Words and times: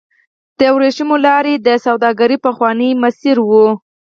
د 0.59 0.61
ورېښمو 0.75 1.15
لار 1.25 1.45
د 1.67 1.69
سوداګرۍ 1.85 2.37
پخوانی 2.45 2.89
مسیر 3.03 3.37
و. 3.41 3.51